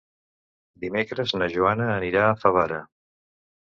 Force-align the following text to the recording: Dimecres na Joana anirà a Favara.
Dimecres 0.85 1.35
na 1.43 1.51
Joana 1.59 1.93
anirà 2.01 2.27
a 2.27 2.37
Favara. 2.43 2.85